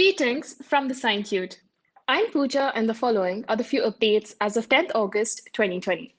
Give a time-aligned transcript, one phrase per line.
[0.00, 1.58] Greetings from the Scientuit.
[2.08, 6.14] I'm Pooja, and the following are the few updates as of 10th August 2020.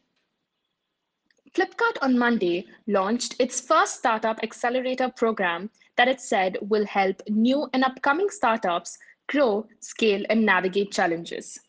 [1.56, 7.68] Flipkart on Monday launched its first startup accelerator program that it said will help new
[7.74, 11.60] and upcoming startups grow, scale, and navigate challenges.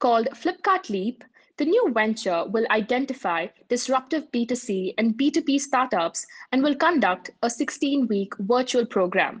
[0.00, 1.24] Called Flipkart Leap,
[1.56, 8.06] the new venture will identify disruptive B2C and B2B startups and will conduct a 16
[8.06, 9.40] week virtual program.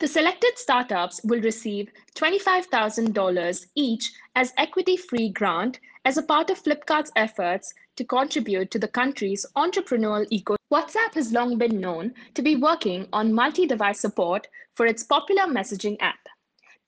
[0.00, 6.60] The selected startups will receive $25,000 each as equity free grant as a part of
[6.60, 10.56] Flipkart's efforts to contribute to the country's entrepreneurial ecosystem.
[10.72, 15.44] WhatsApp has long been known to be working on multi device support for its popular
[15.44, 16.18] messaging app.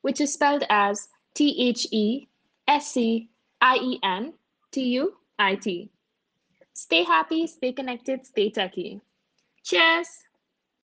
[0.00, 2.28] which is spelled as T H E
[2.66, 3.28] S C
[3.60, 4.32] I E N
[4.72, 5.90] T U I T.
[6.72, 9.00] Stay happy, stay connected, stay techy.
[9.62, 10.23] Cheers!